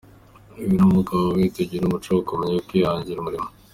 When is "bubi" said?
1.21-1.43